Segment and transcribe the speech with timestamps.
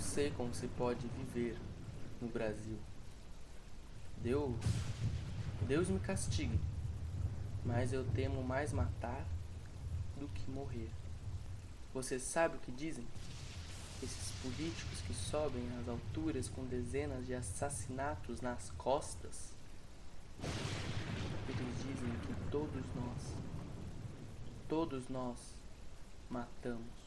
[0.00, 1.56] sei como se pode viver
[2.20, 2.78] no Brasil.
[4.22, 4.54] Deus,
[5.66, 6.58] Deus me castigue,
[7.64, 9.24] mas eu temo mais matar
[10.18, 10.90] do que morrer.
[11.94, 13.06] Você sabe o que dizem?
[14.02, 19.52] Esses políticos que sobem às alturas com dezenas de assassinatos nas costas.
[21.48, 23.34] Eles dizem que todos nós,
[24.68, 25.38] todos nós
[26.30, 26.99] matamos.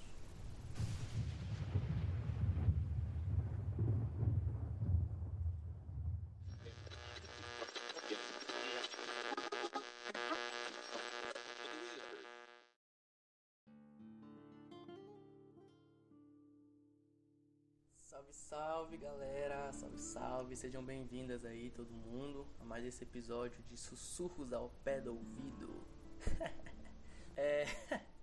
[18.24, 23.76] Salve, salve galera, salve, salve, sejam bem-vindas aí todo mundo a mais esse episódio de
[23.76, 25.86] Sussurros ao Pé do Ouvido.
[27.36, 27.66] é...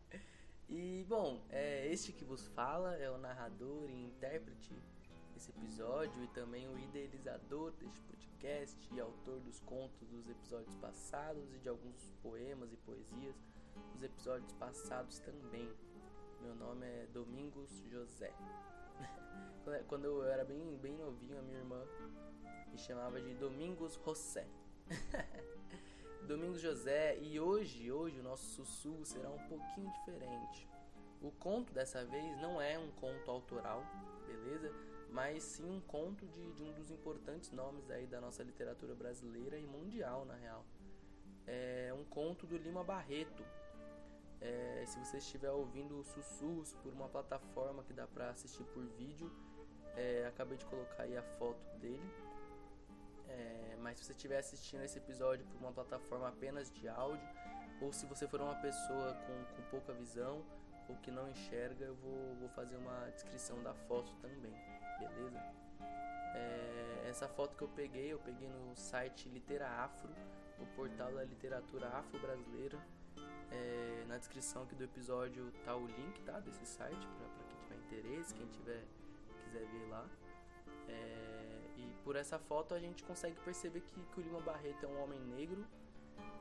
[0.73, 4.73] E bom, é, este que vos fala é o narrador e intérprete
[5.35, 11.53] desse episódio e também o idealizador deste podcast e autor dos contos dos episódios passados
[11.53, 13.35] e de alguns poemas e poesias
[13.93, 15.69] dos episódios passados também.
[16.41, 18.33] Meu nome é Domingos José.
[19.89, 21.85] Quando eu era bem, bem novinho, a minha irmã
[22.71, 24.47] me chamava de Domingos José.
[26.27, 30.69] Domingos José, e hoje, hoje o nosso sussurro será um pouquinho diferente.
[31.21, 33.85] O conto dessa vez não é um conto autoral,
[34.27, 34.73] beleza?
[35.11, 39.59] Mas sim um conto de, de um dos importantes nomes aí da nossa literatura brasileira
[39.59, 40.65] e mundial, na real.
[41.47, 43.45] É um conto do Lima Barreto,
[44.41, 49.31] é, se você estiver ouvindo sussurros por uma plataforma que dá para assistir por vídeo,
[49.97, 52.11] é, acabei de colocar aí a foto dele.
[53.29, 57.29] É, mas se você estiver assistindo esse episódio por uma plataforma apenas de áudio,
[57.81, 60.45] ou se você for uma pessoa com, com pouca visão
[60.89, 64.53] ou que não enxerga, eu vou, vou fazer uma descrição da foto também,
[64.99, 65.39] beleza?
[66.35, 70.11] É, essa foto que eu peguei, eu peguei no site Litera Afro,
[70.59, 72.79] o portal da literatura afro-brasileira.
[73.51, 77.77] É, na descrição aqui do episódio tá o link tá, desse site para quem tiver
[77.77, 78.85] interesse, quem tiver
[79.51, 80.07] quiser ver lá.
[80.89, 84.89] É, e por essa foto a gente consegue perceber que, que o Lima Barreto é
[84.89, 85.65] um homem negro.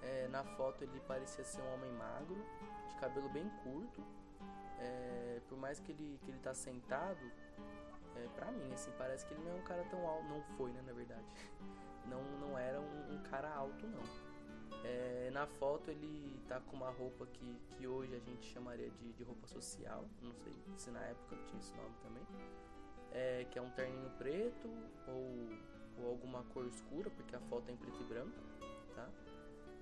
[0.01, 2.37] É, na foto ele parecia ser um homem magro,
[2.89, 4.03] de cabelo bem curto.
[4.79, 7.31] É, por mais que ele, que ele tá sentado,
[8.15, 10.23] é, pra mim, assim, parece que ele não é um cara tão alto.
[10.25, 11.25] Não foi, né, na verdade.
[12.05, 14.01] Não, não era um, um cara alto, não.
[14.83, 19.13] É, na foto ele tá com uma roupa que, que hoje a gente chamaria de,
[19.13, 22.23] de roupa social, não sei se na época tinha esse nome também,
[23.13, 24.69] é, que é um terninho preto
[25.07, 28.39] ou, ou alguma cor escura, porque a foto é em preto e branco,
[28.95, 29.07] tá?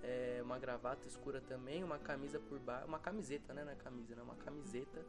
[0.03, 4.21] É, uma gravata escura também, uma camisa por baixo, uma camiseta, né, na camisa, né,
[4.21, 5.03] uma camiseta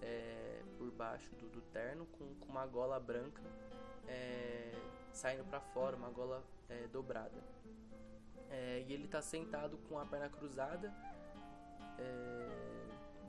[0.00, 3.42] é, por baixo do, do terno com, com uma gola branca
[4.08, 4.72] é,
[5.12, 7.42] saindo para fora, uma gola é, dobrada.
[8.50, 10.92] É, e ele tá sentado com a perna cruzada.
[11.98, 12.60] É,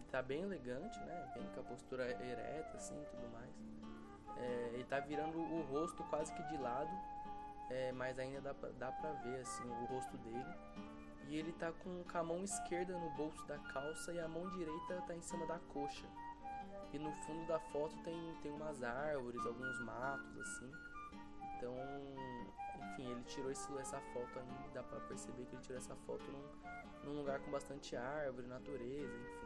[0.10, 1.32] tá bem elegante, né?
[1.36, 3.52] Bem com a postura ereta, assim, tudo mais.
[4.38, 6.92] É, ele tá virando o rosto quase que de lado,
[7.70, 10.54] é, mas ainda dá pra, dá pra ver, assim, o rosto dele.
[11.28, 15.02] E ele tá com, a mão esquerda no bolso da calça e a mão direita
[15.08, 16.06] tá em cima da coxa.
[16.92, 20.72] E no fundo da foto tem, tem umas árvores, alguns matos, assim.
[21.56, 21.74] Então,
[22.76, 24.42] enfim, ele tirou esse, essa foto
[24.74, 29.16] dá pra perceber que ele tirou essa foto num, num lugar com bastante árvore, natureza,
[29.16, 29.41] enfim.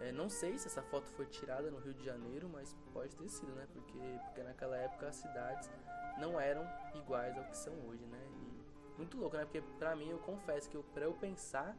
[0.00, 3.28] É, não sei se essa foto foi tirada no Rio de Janeiro, mas pode ter
[3.28, 3.66] sido, né?
[3.72, 5.70] Porque, porque naquela época as cidades
[6.18, 8.20] não eram iguais ao que são hoje, né?
[8.32, 9.44] E muito louco, né?
[9.44, 11.76] Porque pra mim, eu confesso que eu, pra eu pensar,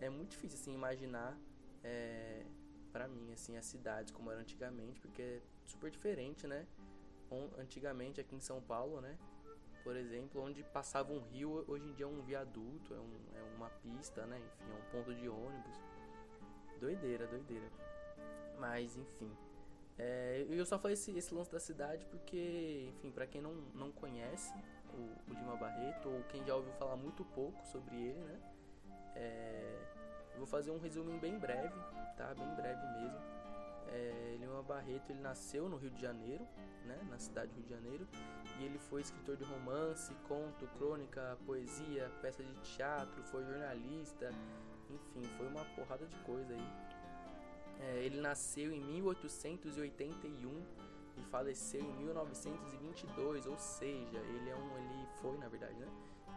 [0.00, 1.36] é muito difícil, assim, imaginar,
[1.82, 2.44] é,
[2.92, 6.66] pra mim, assim, as cidades como eram antigamente, porque é super diferente, né?
[7.58, 9.18] antigamente aqui em São Paulo, né?
[9.84, 13.42] Por exemplo, onde passava um rio, hoje em dia é um viaduto, é, um, é
[13.56, 14.38] uma pista, né?
[14.38, 15.76] Enfim, é um ponto de ônibus.
[16.78, 17.66] Doideira, doideira.
[18.58, 19.30] Mas, enfim.
[19.98, 23.90] É, eu só falei esse, esse, lance da cidade porque, enfim, para quem não, não
[23.90, 24.54] conhece
[24.94, 28.40] o, o, Lima Barreto, ou quem já ouviu falar muito pouco sobre ele, né?
[29.16, 29.78] É,
[30.34, 31.74] eu vou fazer um resumo bem breve,
[32.16, 32.32] tá?
[32.32, 33.18] Bem breve mesmo.
[33.88, 36.46] É, Lima Barreto ele nasceu no Rio de Janeiro,
[36.84, 38.08] né, na cidade do Rio de Janeiro,
[38.58, 44.30] e ele foi escritor de romance, conto, crônica, poesia, peça de teatro, foi jornalista,
[44.90, 46.88] enfim, foi uma porrada de coisa aí.
[47.80, 50.62] É, ele nasceu em 1881
[51.16, 55.88] e faleceu em 1922, ou seja, ele é um, ele foi na verdade, né?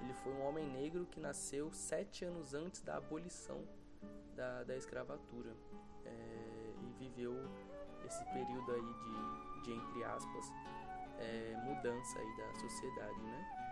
[0.01, 3.63] Ele foi um homem negro que nasceu sete anos antes da abolição
[4.35, 5.55] da, da escravatura
[6.05, 7.35] é, e viveu
[8.05, 10.51] esse período aí de, de entre aspas,
[11.19, 13.71] é, mudança aí da sociedade, né?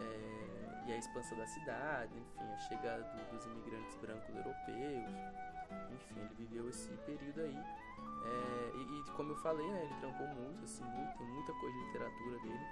[0.00, 0.57] É,
[0.88, 5.14] e a expansão da cidade, enfim, a chegada do, dos imigrantes brancos europeus,
[5.92, 7.56] enfim, ele viveu esse período aí.
[7.56, 10.84] É, e, e, como eu falei, né, ele trampou muito, assim,
[11.16, 12.66] tem muita coisa de literatura dele,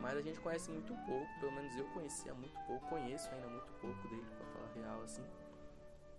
[0.00, 3.72] mas a gente conhece muito pouco, pelo menos eu conhecia muito pouco, conheço ainda muito
[3.80, 5.24] pouco dele, para falar real, assim.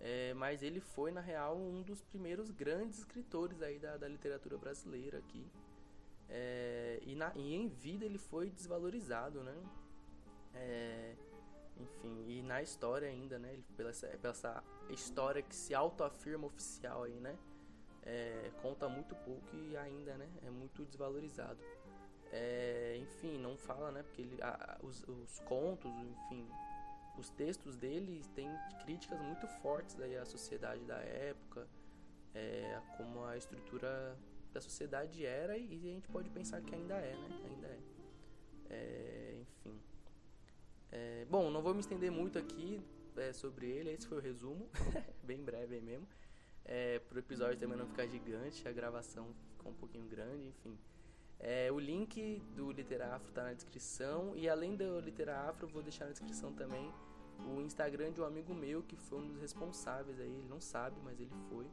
[0.02, 4.58] É, mas ele foi, na real, um dos primeiros grandes escritores aí da, da literatura
[4.58, 5.46] brasileira aqui.
[6.28, 9.56] É, e, na, e em vida ele foi desvalorizado, né?
[10.54, 11.16] É,
[12.52, 13.58] na história ainda, né?
[13.78, 17.38] Pela, essa, pela essa história que se autoafirma oficial aí, né?
[18.04, 20.28] É, conta muito pouco e ainda, né?
[20.46, 21.60] É muito desvalorizado.
[22.30, 24.04] É, enfim, não fala, né?
[24.04, 26.46] Porque ele, a, os, os contos, enfim,
[27.18, 28.50] os textos dele têm
[28.84, 31.66] críticas muito fortes aí à sociedade da época,
[32.36, 34.18] é, como a estrutura
[34.52, 37.42] da sociedade era e a gente pode pensar que ainda é, né?
[37.46, 37.80] Ainda é.
[38.70, 39.21] é.
[40.92, 42.82] É, bom, não vou me estender muito aqui
[43.16, 44.70] é, sobre ele, esse foi o resumo,
[45.24, 46.08] bem breve aí mesmo.
[46.66, 50.78] É, pro episódio também não ficar gigante, a gravação ficou um pouquinho grande, enfim.
[51.40, 56.12] É, o link do Literafro está na descrição e além do Literafro, vou deixar na
[56.12, 56.94] descrição também
[57.48, 60.98] o Instagram de um amigo meu que foi um dos responsáveis aí, ele não sabe,
[61.04, 61.66] mas ele foi.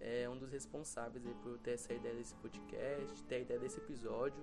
[0.00, 3.78] É um dos responsáveis aí por ter essa ideia desse podcast, ter a ideia desse
[3.78, 4.42] episódio,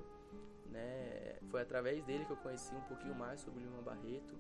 [0.72, 1.38] né?
[1.50, 4.36] Foi através dele que eu conheci um pouquinho mais sobre o Lima Barreto.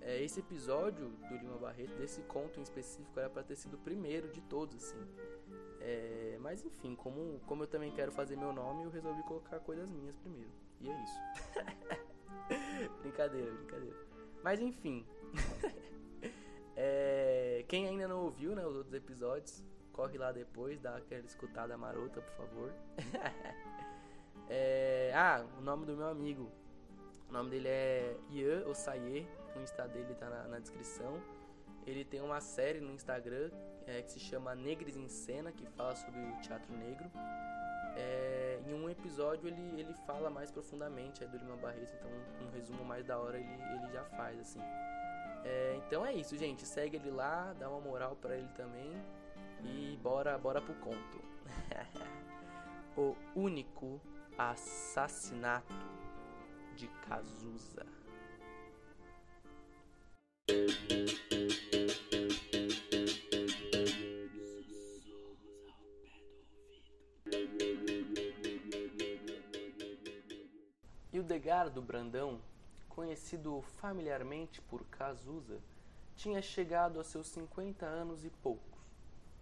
[0.00, 3.78] É, esse episódio do Lima Barreto, desse conto em específico, era para ter sido o
[3.78, 5.00] primeiro de todos, assim.
[5.80, 9.88] É, mas enfim, como, como eu também quero fazer meu nome, eu resolvi colocar coisas
[9.88, 10.50] minhas primeiro.
[10.80, 11.20] E é isso.
[13.00, 13.96] brincadeira, brincadeira.
[14.42, 15.06] Mas enfim.
[16.76, 21.78] é, quem ainda não ouviu né, os outros episódios, corre lá depois, dá aquela escutada
[21.78, 22.74] marota, por favor.
[24.48, 26.50] é, ah, o nome do meu amigo.
[27.28, 29.26] O nome dele é Ian Osaye.
[29.56, 31.20] O Insta dele tá na, na descrição.
[31.86, 33.50] Ele tem uma série no Instagram
[33.86, 37.10] é, que se chama Negres em Cena, que fala sobre o teatro negro.
[37.96, 42.46] É, em um episódio ele, ele fala mais profundamente é, do Lima Barreto, então um,
[42.46, 44.60] um, resumo mais da hora ele, ele já faz, assim.
[45.44, 46.66] É, então é isso, gente.
[46.66, 48.90] Segue ele lá, dá uma moral para ele também.
[49.62, 51.22] E bora, bora pro conto.
[52.96, 54.00] o único
[54.36, 55.74] assassinato
[56.76, 57.86] de Cazuza.
[71.12, 72.40] Hildegardo Brandão,
[72.88, 75.60] conhecido familiarmente por Cazuza,
[76.16, 78.82] tinha chegado a seus 50 anos e poucos,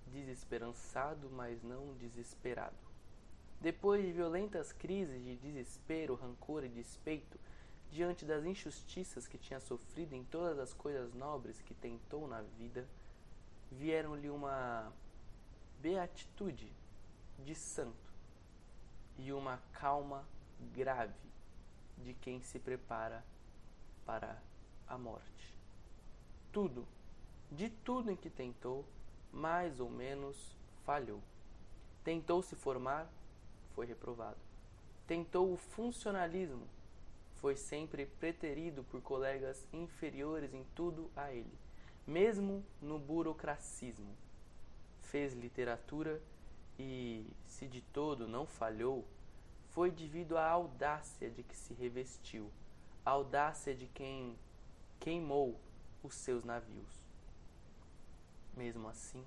[0.07, 2.92] desesperançado, mas não desesperado.
[3.63, 7.39] Depois de violentas crises de desespero, rancor e despeito,
[7.93, 12.85] diante das injustiças que tinha sofrido em todas as coisas nobres que tentou na vida,
[13.71, 14.93] vieram-lhe uma
[15.81, 16.73] beatitude
[17.39, 18.13] de santo
[19.17, 20.27] e uma calma
[20.75, 21.15] grave
[21.99, 23.25] de quem se prepara
[24.05, 24.43] para
[24.89, 25.55] a morte.
[26.51, 26.85] Tudo,
[27.49, 28.85] de tudo em que tentou,
[29.33, 31.23] mais ou menos falhou.
[32.03, 33.09] Tentou se formar,
[33.75, 34.39] foi reprovado.
[35.07, 36.67] Tentou o funcionalismo,
[37.37, 41.53] foi sempre preterido por colegas inferiores em tudo a ele,
[42.07, 44.15] mesmo no burocracismo.
[45.03, 46.21] Fez literatura
[46.79, 49.05] e, se de todo não falhou,
[49.71, 52.51] foi devido à audácia de que se revestiu,
[53.05, 54.39] a audácia de quem
[55.01, 55.59] queimou
[56.03, 57.03] os seus navios.
[58.57, 59.25] Mesmo assim,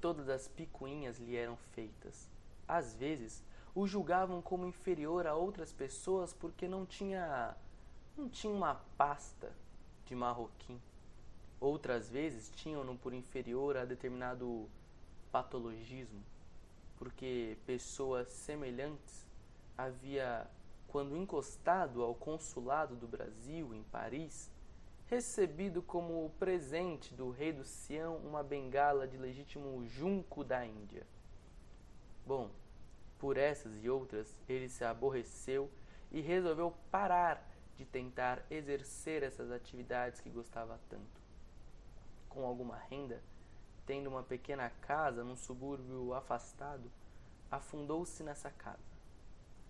[0.00, 2.28] todas as picuinhas lhe eram feitas.
[2.66, 3.42] Às vezes,
[3.74, 7.56] o julgavam como inferior a outras pessoas porque não tinha
[8.16, 9.52] não tinha uma pasta
[10.04, 10.80] de marroquim.
[11.58, 14.68] Outras vezes tinham-no por inferior a determinado
[15.30, 16.22] patologismo,
[16.98, 19.26] porque pessoas semelhantes
[19.78, 20.46] havia,
[20.88, 24.50] quando encostado ao consulado do Brasil em Paris,
[25.06, 31.06] recebido como presente do rei do Sião uma bengala de legítimo junco da Índia.
[32.26, 32.50] Bom,
[33.22, 35.70] por essas e outras, ele se aborreceu
[36.10, 41.22] e resolveu parar de tentar exercer essas atividades que gostava tanto.
[42.28, 43.22] Com alguma renda,
[43.86, 46.90] tendo uma pequena casa num subúrbio afastado,
[47.48, 48.90] afundou-se nessa casa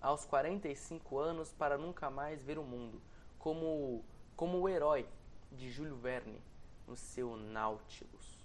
[0.00, 3.02] aos 45 anos para nunca mais ver o mundo,
[3.38, 4.02] como,
[4.35, 5.06] como o herói
[5.50, 6.40] de Júlio Verne
[6.88, 8.42] no seu Nautilus.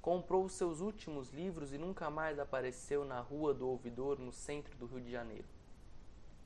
[0.00, 4.76] Comprou os seus últimos livros e nunca mais apareceu na Rua do Ouvidor, no centro
[4.76, 5.48] do Rio de Janeiro.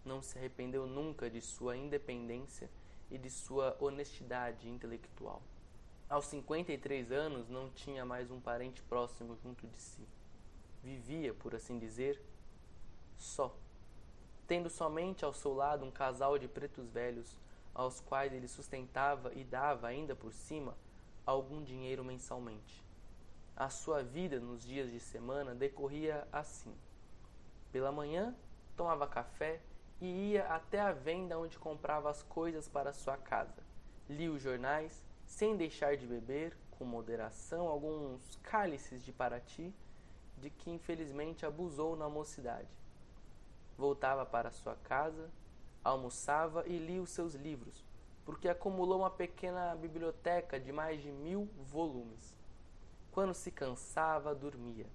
[0.05, 2.69] Não se arrependeu nunca de sua independência
[3.11, 5.43] e de sua honestidade intelectual.
[6.09, 10.07] Aos 53 anos, não tinha mais um parente próximo junto de si.
[10.83, 12.21] Vivia, por assim dizer,
[13.17, 13.55] só,
[14.47, 17.37] tendo somente ao seu lado um casal de pretos velhos,
[17.75, 20.77] aos quais ele sustentava e dava ainda por cima
[21.25, 22.83] algum dinheiro mensalmente.
[23.57, 26.75] A sua vida nos dias de semana decorria assim.
[27.71, 28.35] Pela manhã,
[28.77, 29.61] tomava café
[30.01, 33.63] e ia até a venda onde comprava as coisas para sua casa.
[34.09, 39.73] Lia os jornais, sem deixar de beber, com moderação, alguns cálices de Paraty,
[40.39, 42.69] de que infelizmente abusou na mocidade.
[43.79, 45.31] Voltava para sua casa,
[45.85, 47.85] almoçava e lia os seus livros,
[48.25, 52.35] porque acumulou uma pequena biblioteca de mais de mil volumes.
[53.13, 54.87] Quando se cansava, dormia,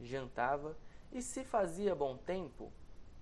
[0.00, 0.76] jantava
[1.12, 2.72] e, se fazia bom tempo,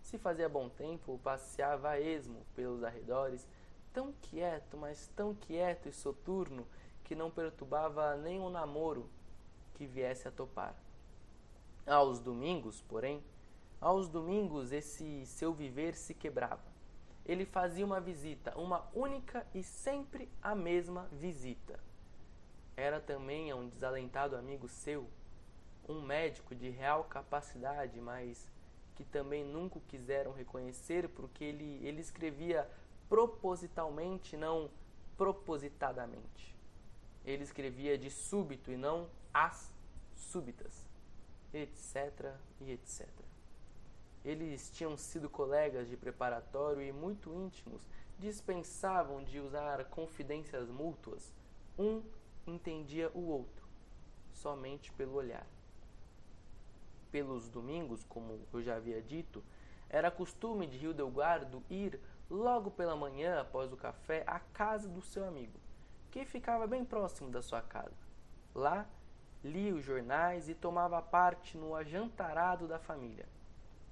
[0.00, 3.48] se fazia bom tempo, passeava a esmo pelos arredores,
[3.92, 6.66] tão quieto, mas tão quieto e soturno
[7.02, 9.10] que não perturbava nem um namoro
[9.74, 10.76] que viesse a topar.
[11.86, 13.24] Aos domingos, porém,
[13.80, 16.74] aos domingos esse seu viver se quebrava
[17.24, 21.80] ele fazia uma visita, uma única e sempre a mesma visita.
[22.76, 25.08] Era também um desalentado amigo seu,
[25.88, 28.48] um médico de real capacidade, mas
[28.94, 32.68] que também nunca quiseram reconhecer porque ele, ele escrevia
[33.08, 34.70] propositalmente, não
[35.16, 36.54] propositadamente.
[37.24, 39.72] Ele escrevia de súbito e não as
[40.14, 40.86] súbitas,
[41.52, 42.34] etc.
[42.60, 43.08] e etc.
[44.24, 47.82] Eles tinham sido colegas de preparatório e muito íntimos,
[48.18, 51.32] dispensavam de usar confidências mútuas.
[51.78, 52.02] Um
[52.46, 53.66] entendia o outro,
[54.32, 55.46] somente pelo olhar.
[57.10, 59.42] Pelos domingos, como eu já havia dito,
[59.88, 65.26] era costume de Hildegardo ir logo pela manhã, após o café, à casa do seu
[65.26, 65.58] amigo,
[66.10, 67.94] que ficava bem próximo da sua casa.
[68.54, 68.86] Lá,
[69.42, 73.28] lia os jornais e tomava parte no ajantarado da família.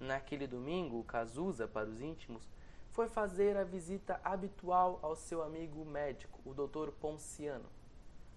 [0.00, 2.48] Naquele domingo, Cazuza, para os íntimos,
[2.90, 6.90] foi fazer a visita habitual ao seu amigo médico, o Dr.
[7.00, 7.68] Ponciano.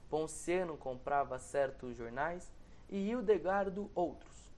[0.10, 2.52] Ponciano comprava certos jornais
[2.90, 4.52] e Hildegardo outros.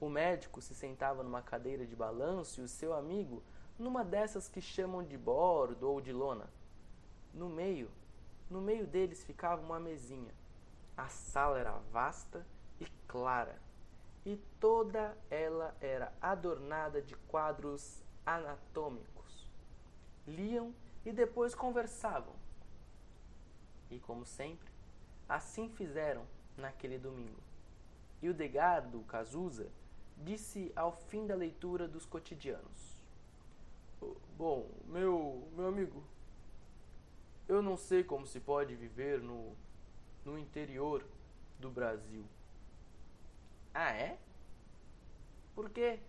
[0.00, 3.42] O médico se sentava numa cadeira de balanço e o seu amigo
[3.78, 6.48] numa dessas que chamam de bordo ou de lona.
[7.32, 7.90] No meio,
[8.48, 10.34] no meio deles ficava uma mesinha.
[10.96, 12.46] A sala era vasta
[12.78, 13.58] e clara
[14.24, 19.50] e toda ela era adornada de quadros anatômicos.
[20.26, 22.34] Liam e depois conversavam.
[23.90, 24.69] E como sempre,
[25.30, 27.40] assim fizeram naquele domingo.
[28.20, 29.70] E o Degardo Cazuza
[30.18, 33.00] disse ao fim da leitura dos cotidianos:
[34.36, 36.02] Bom, meu, meu amigo,
[37.48, 39.56] eu não sei como se pode viver no,
[40.24, 41.06] no interior
[41.58, 42.24] do Brasil.
[43.72, 44.18] Ah, é?
[45.54, 46.00] Por quê?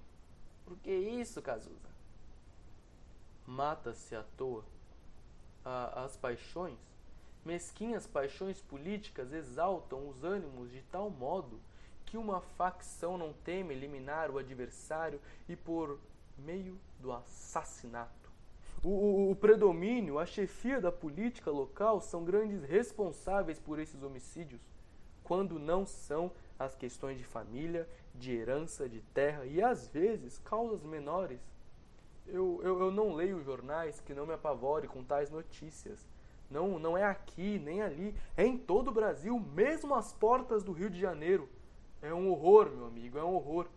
[0.66, 1.90] Por que isso, Cazuza?
[3.46, 4.66] Mata-se à toa.
[5.64, 6.80] A, as paixões,
[7.46, 11.60] mesquinhas paixões políticas, exaltam os ânimos de tal modo
[12.06, 16.00] que uma facção não teme eliminar o adversário e por
[16.38, 18.32] meio do assassinato.
[18.84, 24.62] O, o, o, predomínio, a chefia da política local são grandes responsáveis por esses homicídios,
[25.24, 30.84] quando não são as questões de família, de herança, de terra e às vezes causas
[30.84, 31.40] menores.
[32.28, 36.06] Eu, eu, eu não leio jornais que não me apavore com tais notícias.
[36.52, 40.72] Não, não é aqui nem ali, é em todo o Brasil, mesmo às portas do
[40.72, 41.50] Rio de Janeiro.
[42.02, 43.68] É um horror, meu amigo, é um horror.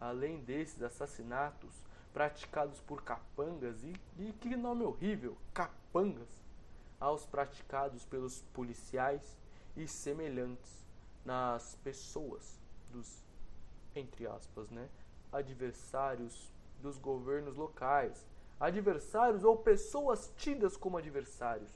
[0.00, 1.70] Além desses assassinatos
[2.12, 6.44] praticados por capangas, e, e que nome horrível, capangas,
[6.98, 9.36] aos praticados pelos policiais
[9.76, 10.84] e semelhantes
[11.24, 12.58] nas pessoas
[12.90, 13.26] dos
[13.98, 14.88] entre aspas, né,
[15.32, 16.52] adversários
[16.82, 18.24] dos governos locais,
[18.58, 21.70] adversários ou pessoas tidas como adversários.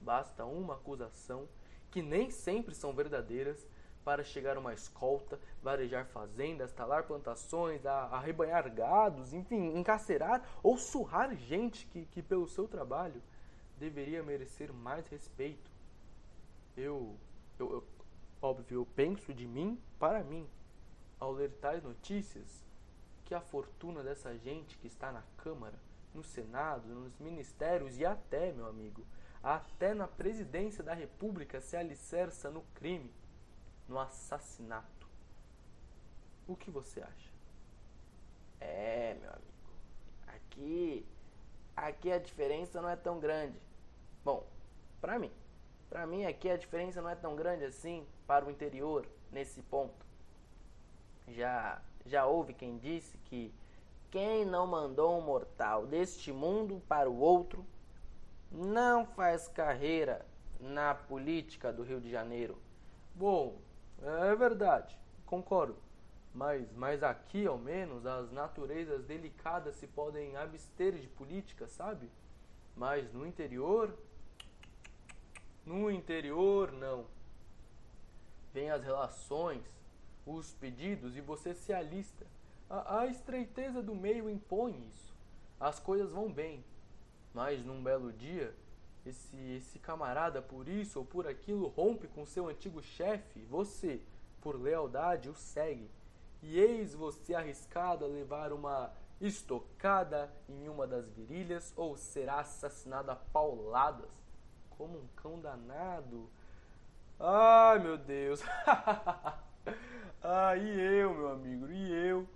[0.00, 1.48] Basta uma acusação
[1.90, 3.66] que nem sempre são verdadeiras
[4.04, 11.86] para chegar uma escolta, varejar fazendas, talar plantações, arrebanhar gados, enfim, encarcerar ou surrar gente
[11.86, 13.20] que, que pelo seu trabalho
[13.76, 15.70] deveria merecer mais respeito.
[16.76, 17.16] Eu,
[17.58, 17.84] eu, eu
[18.40, 20.46] Óbvio, eu penso de mim para mim,
[21.18, 22.65] ao ler tais notícias,
[23.26, 25.78] que a fortuna dessa gente que está na Câmara,
[26.14, 29.04] no Senado, nos ministérios e até, meu amigo,
[29.42, 33.12] até na presidência da República se alicerça no crime.
[33.88, 35.08] no assassinato.
[36.48, 37.30] O que você acha?
[38.58, 39.46] É, meu amigo.
[40.26, 41.06] Aqui,
[41.76, 43.60] aqui a diferença não é tão grande.
[44.24, 44.44] Bom,
[45.00, 45.30] para mim,
[45.88, 50.04] para mim aqui a diferença não é tão grande assim para o interior nesse ponto.
[51.28, 53.52] Já já houve quem disse que
[54.10, 57.66] quem não mandou um mortal deste mundo para o outro
[58.50, 60.24] não faz carreira
[60.60, 62.56] na política do Rio de Janeiro.
[63.14, 63.58] Bom,
[64.02, 65.76] é verdade, concordo.
[66.32, 72.10] Mas, mas aqui, ao menos, as naturezas delicadas se podem abster de política, sabe?
[72.76, 73.96] Mas no interior.
[75.64, 77.06] No interior, não.
[78.52, 79.62] Vem as relações,
[80.26, 82.26] os pedidos e você se alista.
[82.68, 85.14] A, a estreiteza do meio impõe isso.
[85.60, 86.64] As coisas vão bem.
[87.32, 88.52] Mas num belo dia,
[89.04, 94.00] esse, esse camarada, por isso ou por aquilo, rompe com seu antigo chefe, você,
[94.40, 95.88] por lealdade, o segue.
[96.42, 103.10] E eis você arriscado a levar uma estocada em uma das virilhas ou será assassinado
[103.10, 104.10] a pauladas,
[104.76, 106.28] como um cão danado.
[107.18, 108.42] Ai, meu Deus!
[110.22, 112.26] ah, e eu, meu amigo, e eu?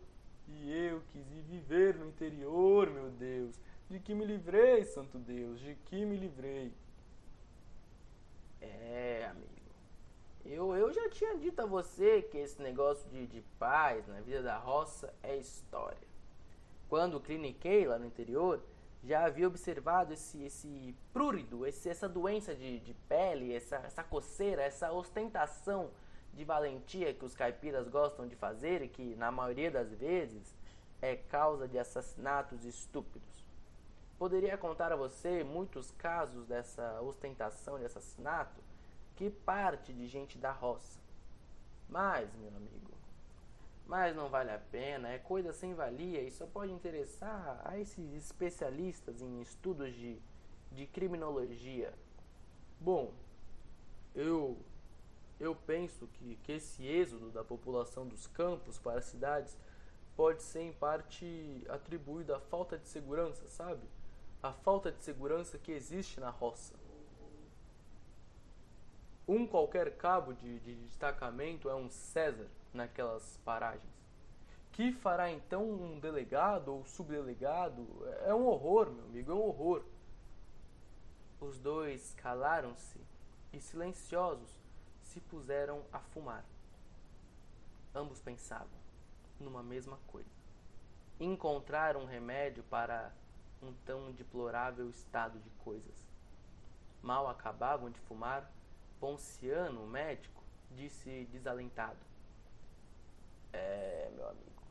[0.49, 3.59] E eu quis ir viver no interior, meu Deus.
[3.89, 6.73] De que me livrei, santo Deus, de que me livrei.
[8.61, 9.51] É, amigo.
[10.45, 14.43] Eu, eu já tinha dito a você que esse negócio de, de paz na vida
[14.43, 16.09] da roça é história.
[16.89, 18.61] Quando cliniquei lá no interior,
[19.03, 24.63] já havia observado esse, esse prurido, esse, essa doença de, de pele, essa, essa coceira,
[24.63, 25.91] essa ostentação
[26.35, 30.55] de valentia que os caipiras gostam de fazer e que, na maioria das vezes,
[31.03, 33.45] é causa de assassinatos estúpidos.
[34.19, 38.61] Poderia contar a você muitos casos dessa ostentação de assassinato
[39.17, 41.01] que parte de gente da roça.
[41.89, 42.91] Mas, meu amigo,
[43.91, 48.15] mas não vale a pena, é coisa sem valia e só pode interessar a esses
[48.15, 50.17] especialistas em estudos de,
[50.71, 51.93] de criminologia.
[52.79, 53.13] Bom,
[54.15, 54.57] eu
[55.41, 59.57] eu penso que, que esse êxodo da população dos campos para as cidades
[60.15, 63.83] pode ser em parte atribuído à falta de segurança, sabe?
[64.43, 66.75] a falta de segurança que existe na roça.
[69.29, 74.01] Um qualquer cabo de, de destacamento é um César naquelas paragens.
[74.73, 77.87] Que fará então um delegado ou subdelegado?
[78.25, 79.85] É um horror, meu amigo, é um horror.
[81.41, 82.99] Os dois calaram-se
[83.53, 84.51] e, silenciosos,
[85.11, 86.45] se puseram a fumar.
[87.93, 88.79] Ambos pensavam
[89.41, 90.31] numa mesma coisa.
[91.19, 93.13] Encontraram um remédio para
[93.61, 96.09] um tão deplorável estado de coisas.
[97.03, 98.49] Mal acabavam de fumar,
[99.01, 101.99] Ponciano, o médico, disse desalentado:
[103.53, 104.63] É, meu amigo.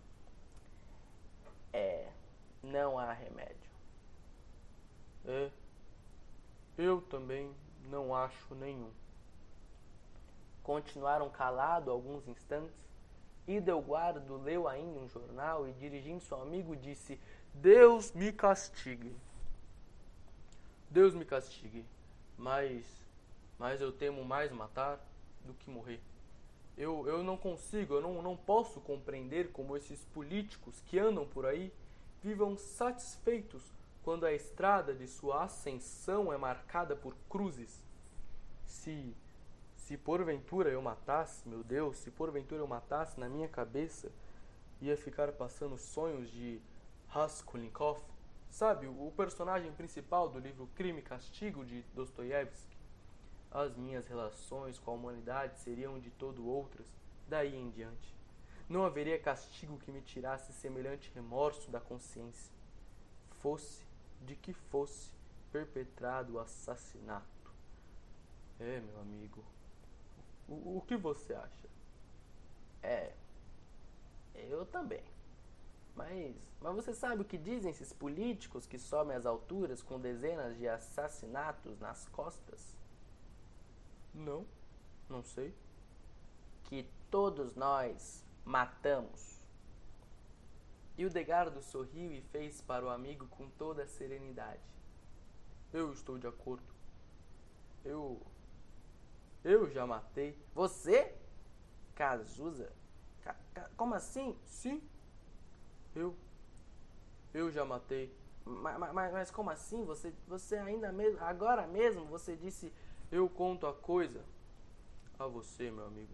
[1.73, 2.11] É,
[2.63, 3.69] não há remédio.
[5.25, 5.51] É,
[6.77, 7.53] eu também
[7.89, 8.91] não acho nenhum.
[10.63, 12.75] Continuaram calados alguns instantes.
[13.47, 17.19] Idelguardo leu ainda um jornal e, dirigindo-se ao amigo, disse:
[17.53, 19.15] Deus me castigue.
[20.89, 21.85] Deus me castigue.
[22.37, 22.85] Mas,
[23.57, 24.99] mas eu temo mais matar
[25.45, 25.99] do que morrer.
[26.77, 31.45] Eu, eu não consigo, eu não, não posso compreender como esses políticos que andam por
[31.45, 31.73] aí
[32.23, 33.61] vivam satisfeitos
[34.03, 37.83] quando a estrada de sua ascensão é marcada por cruzes.
[38.65, 39.13] Se,
[39.89, 44.11] se porventura eu matasse, meu Deus, se porventura eu matasse na minha cabeça,
[44.79, 46.61] ia ficar passando sonhos de
[47.07, 47.99] Raskolnikov,
[48.51, 52.77] sabe, o personagem principal do livro Crime e Castigo de Dostoiévski.
[53.49, 56.85] As minhas relações com a humanidade seriam de todo outras
[57.27, 58.15] daí em diante.
[58.69, 62.53] Não haveria castigo que me tirasse semelhante remorso da consciência,
[63.41, 63.83] fosse
[64.21, 65.09] de que fosse
[65.51, 67.25] perpetrado o assassinato.
[68.59, 69.43] É, meu amigo,
[70.49, 71.69] o, o que você acha?
[72.81, 73.13] É,
[74.35, 75.03] eu também.
[75.95, 80.57] Mas, mas você sabe o que dizem esses políticos que sobem às alturas com dezenas
[80.57, 82.75] de assassinatos nas costas?
[84.13, 84.45] Não,
[85.09, 85.53] não sei.
[86.63, 89.39] Que todos nós matamos.
[90.97, 94.59] E o Degardo sorriu e fez para o amigo com toda a serenidade.
[95.71, 96.63] Eu estou de acordo.
[97.85, 98.21] Eu.
[99.43, 100.37] Eu já matei.
[100.53, 101.13] Você?
[101.95, 102.71] Cazuza?
[103.21, 103.35] Ca
[103.75, 104.37] como assim?
[104.45, 104.81] Sim,
[105.95, 106.15] eu.
[107.33, 108.13] Eu já matei.
[108.45, 109.83] Mas, mas, mas como assim?
[109.85, 111.19] Você, você ainda mesmo.
[111.23, 112.71] Agora mesmo você disse.
[113.11, 114.23] Eu conto a coisa.
[115.17, 116.13] A você, meu amigo.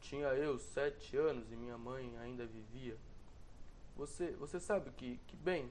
[0.00, 2.96] tinha eu sete anos e minha mãe ainda vivia.
[3.96, 5.70] Você, você sabe que, que, bem,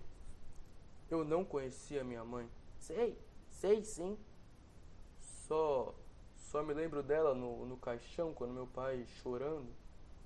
[1.10, 2.50] eu não conhecia minha mãe.
[2.78, 3.18] Sei,
[3.50, 4.18] sei sim.
[5.48, 5.96] Só,
[6.50, 9.68] só me lembro dela no, no caixão quando meu pai, chorando,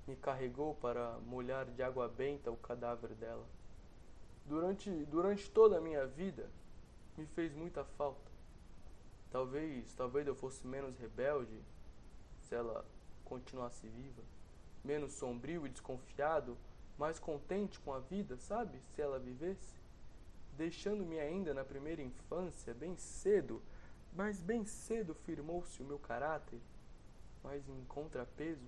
[0.06, 3.44] me carregou para molhar de água benta o cadáver dela.
[4.46, 6.48] Durante, durante toda a minha vida,
[7.16, 8.30] me fez muita falta.
[9.30, 11.60] Talvez, talvez eu fosse menos rebelde
[12.40, 12.86] se ela
[13.22, 14.22] continuasse viva,
[14.82, 16.56] menos sombrio e desconfiado,
[16.96, 18.78] mais contente com a vida, sabe?
[18.94, 19.76] Se ela vivesse,
[20.56, 23.60] deixando-me ainda na primeira infância, bem cedo,
[24.14, 26.60] mas bem cedo firmou-se o meu caráter,
[27.42, 28.64] mas em contrapeso,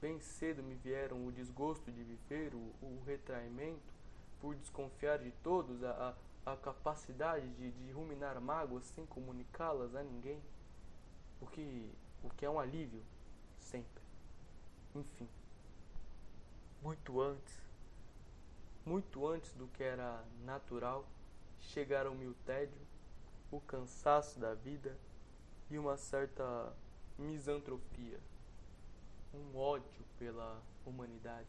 [0.00, 3.92] bem cedo me vieram o desgosto de viver, o, o retraimento,
[4.40, 10.02] por desconfiar de todos, a, a, a capacidade de, de ruminar mágoas sem comunicá-las a
[10.02, 10.40] ninguém,
[11.40, 11.90] o que,
[12.22, 13.02] o que é um alívio,
[13.58, 14.02] sempre.
[14.94, 15.28] Enfim,
[16.80, 17.54] muito antes,
[18.86, 21.04] muito antes do que era natural,
[21.60, 22.89] chegaram-me o tédio,
[23.50, 24.96] o cansaço da vida
[25.70, 26.72] e uma certa
[27.18, 28.18] misantropia,
[29.34, 31.48] um ódio pela humanidade.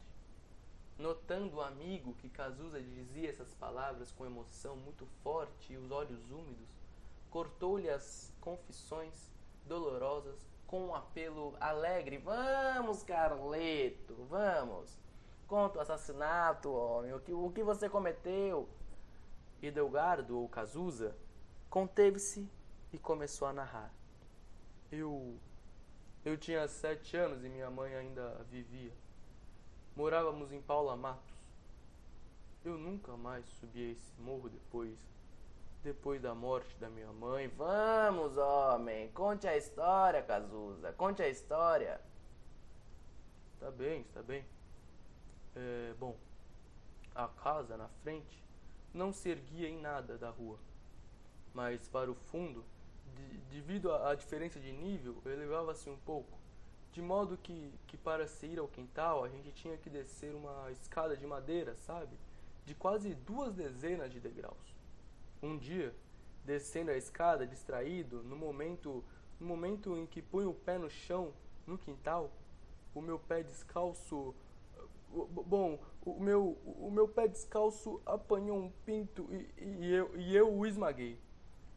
[0.97, 6.29] Notando o amigo que Cazuza dizia essas palavras com emoção muito forte e os olhos
[6.29, 6.69] úmidos,
[7.29, 9.31] cortou-lhe as confissões
[9.65, 14.99] dolorosas com um apelo alegre: Vamos, Carleto, vamos.
[15.47, 18.69] Conta o assassinato, homem, o que, o que você cometeu.
[19.61, 21.15] E Delgardo, ou Cazuza,
[21.71, 22.47] conteve-se
[22.91, 23.91] e começou a narrar.
[24.91, 25.39] Eu.
[26.23, 28.91] Eu tinha sete anos e minha mãe ainda vivia.
[29.95, 31.33] Morávamos em Paula Matos.
[32.63, 34.99] Eu nunca mais subi esse morro depois.
[35.81, 37.47] Depois da morte da minha mãe.
[37.47, 40.93] Vamos, homem, conte a história, Cazuza.
[40.93, 41.99] Conte a história.
[43.59, 44.45] Tá bem, está bem.
[45.55, 46.15] É, bom,
[47.15, 48.43] a casa na frente
[48.93, 50.59] não se erguia em nada da rua,
[51.53, 52.63] mas para o fundo,
[53.15, 56.41] de, devido à diferença de nível, elevava-se um pouco
[56.91, 60.69] de modo que, que para se ir ao quintal a gente tinha que descer uma
[60.71, 62.17] escada de madeira, sabe?
[62.65, 64.75] De quase duas dezenas de degraus.
[65.41, 65.95] Um dia,
[66.45, 69.03] descendo a escada, distraído, no momento,
[69.39, 71.33] no momento em que punho o pé no chão,
[71.65, 72.29] no quintal,
[72.93, 74.35] o meu pé descalço.
[75.09, 80.53] Bom, o meu, o meu pé descalço apanhou um pinto e, e, eu, e eu
[80.53, 81.17] o esmaguei.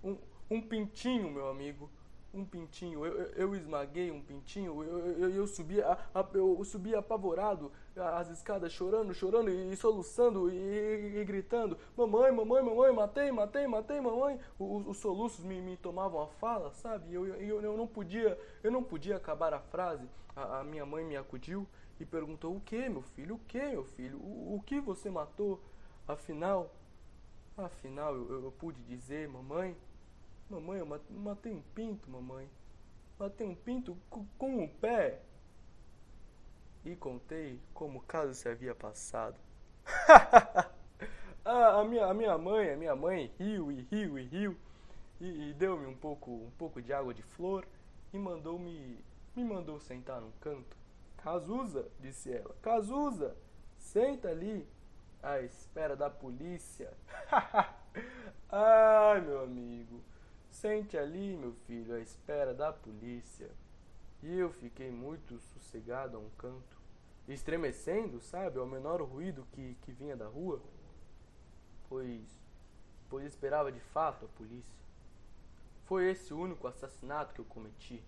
[0.04, 0.18] Um,
[0.50, 1.90] um pintinho, meu amigo
[2.34, 6.94] um pintinho, eu, eu esmaguei um pintinho, eu, eu, eu, subi, a, a, eu subi
[6.94, 13.30] apavorado as escadas, chorando, chorando e, e soluçando e, e, gritando: Mamãe, mamãe, mamãe, matei,
[13.30, 14.40] matei, matei, mamãe.
[14.58, 17.14] Os, os soluços me, me tomavam a fala, sabe?
[17.14, 20.08] Eu, eu, eu não podia, eu não podia acabar a frase.
[20.34, 21.66] A, a minha mãe me acudiu
[22.00, 23.36] e perguntou: O que, meu filho?
[23.36, 24.18] O que, meu filho?
[24.18, 25.60] O, o que você matou?
[26.06, 26.74] Afinal,
[27.56, 29.76] afinal, eu, eu pude dizer, mamãe.
[30.48, 32.48] Mamãe, eu matei um pinto, mamãe.
[33.18, 33.96] Matei um pinto
[34.38, 35.20] com o pé.
[36.84, 39.38] E contei como o caso se havia passado.
[41.44, 44.56] a, a, minha, a minha mãe, a minha mãe riu e riu e riu.
[45.20, 47.66] E, e deu-me um pouco, um pouco de água de flor
[48.12, 49.02] e mandou-me
[49.34, 50.76] me mandou sentar num canto.
[51.16, 52.54] Cazuza, disse ela.
[52.62, 53.36] Cazuza,
[53.76, 54.66] senta ali
[55.22, 56.92] à espera da polícia.
[58.48, 60.00] Ai, meu amigo.
[60.54, 63.50] Sente ali, meu filho, à espera da polícia.
[64.22, 66.78] E eu fiquei muito sossegado a um canto,
[67.28, 70.62] estremecendo, sabe, ao menor ruído que, que vinha da rua,
[71.88, 72.22] pois,
[73.10, 74.78] pois esperava de fato a polícia.
[75.86, 78.00] Foi esse o único assassinato que eu cometi.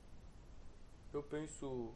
[1.13, 1.93] Eu penso,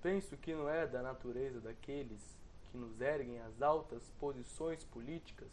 [0.00, 2.22] penso que não é da natureza daqueles
[2.70, 5.50] que nos erguem às altas posições políticas,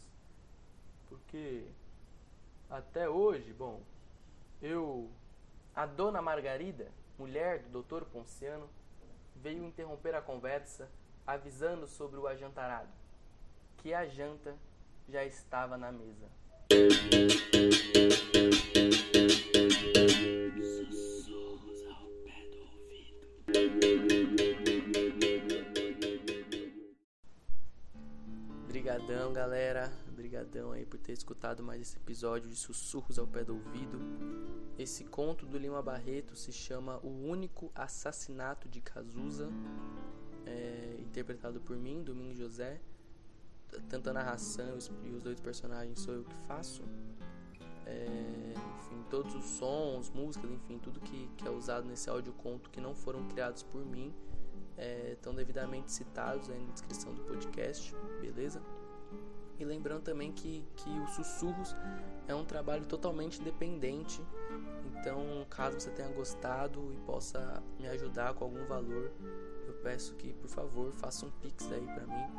[1.08, 1.66] porque
[2.70, 3.82] até hoje, bom,
[4.64, 5.10] eu,
[5.76, 8.66] a dona Margarida, mulher do doutor Ponciano,
[9.36, 10.88] veio interromper a conversa,
[11.26, 12.88] avisando sobre o ajantarado,
[13.76, 14.56] que a janta
[15.06, 16.30] já estava na mesa.
[28.66, 29.92] Brigadão, galera.
[30.08, 33.98] Brigadão aí por ter escutado mais esse episódio de Sussurros ao Pé do Ouvido.
[34.78, 39.48] Esse conto do Lima Barreto se chama O Único Assassinato de Cazuza,
[40.44, 42.80] é, interpretado por mim, Domingos José.
[43.88, 46.82] Tanto a narração e os dois personagens sou eu que faço.
[47.86, 52.70] É, enfim, todos os sons, músicas, enfim, tudo que, que é usado nesse áudio conto
[52.70, 54.12] que não foram criados por mim
[55.12, 58.60] estão é, devidamente citados aí na descrição do podcast, beleza?
[59.58, 61.76] E lembrando também que, que o Sussurros
[62.26, 64.20] é um trabalho totalmente independente.
[64.98, 69.10] Então, caso você tenha gostado e possa me ajudar com algum valor,
[69.66, 72.30] eu peço que, por favor, faça um pix aí para mim